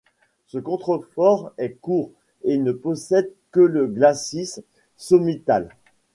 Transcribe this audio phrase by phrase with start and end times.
[0.47, 2.09] Ce contrefort est court,
[2.43, 4.63] et ne possède que le glacis
[4.97, 5.69] sommital.